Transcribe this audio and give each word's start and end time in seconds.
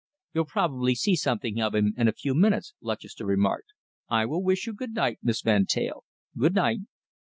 "You'll 0.33 0.45
probably 0.45 0.95
see 0.95 1.15
something 1.15 1.61
of 1.61 1.75
him 1.75 1.93
in 1.95 2.07
a 2.07 2.11
few 2.11 2.33
minutes," 2.33 2.73
Lutchester 2.81 3.23
remarked. 3.23 3.67
"I 4.09 4.25
will 4.25 4.41
wish 4.41 4.65
you 4.65 4.73
good 4.73 4.95
night, 4.95 5.19
Miss 5.21 5.43
Van 5.43 5.67
Teyl. 5.67 6.05
Good 6.35 6.55
night!" 6.55 6.79